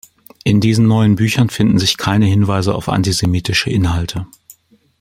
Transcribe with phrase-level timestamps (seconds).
[0.43, 4.25] In diesen neuen Büchern finden sich keine Hinweise auf antisemitische Inhalte.